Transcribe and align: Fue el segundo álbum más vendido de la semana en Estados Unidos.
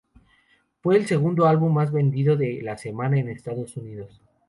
Fue 0.81 0.97
el 0.97 1.05
segundo 1.05 1.45
álbum 1.45 1.73
más 1.75 1.91
vendido 1.91 2.35
de 2.35 2.59
la 2.63 2.75
semana 2.75 3.19
en 3.19 3.29
Estados 3.29 3.77
Unidos. 3.77 4.19